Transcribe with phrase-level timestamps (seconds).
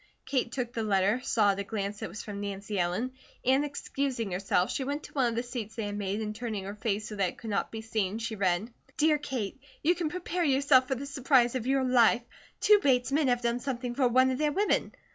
[0.25, 3.11] Kate took the letter, saw at a glance that it was from Nancy Ellen,
[3.45, 6.63] and excusing herself, she went to one of the seats they had made, and turning
[6.63, 10.09] her face so that it could not be seen, she read: DEAR KATE: You can
[10.09, 12.23] prepare yourself for the surprise of your life.
[12.59, 14.91] Two Bates men have done something for one of their women.